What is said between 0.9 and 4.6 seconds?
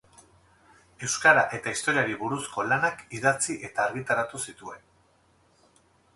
Euskara eta Historiari buruzko lanak idatzi eta argitaratu